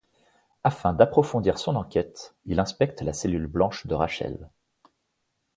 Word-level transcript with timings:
Afin 0.63 0.93
d'approfondir 0.93 1.59
son 1.59 1.75
enquête, 1.75 2.33
il 2.45 2.59
inspecte 2.59 3.03
la 3.03 3.13
cellule 3.13 3.45
blanche 3.45 3.85
de 3.85 3.93
Rachel. 3.93 4.49